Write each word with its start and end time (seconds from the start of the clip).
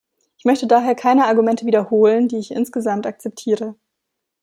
Ich 0.39 0.45
möchte 0.45 0.65
daher 0.65 0.95
keine 0.95 1.25
Argumente 1.27 1.67
wiederholen, 1.67 2.27
die 2.27 2.37
ich 2.37 2.49
insgesamt 2.49 3.05
akzeptiere. 3.05 3.75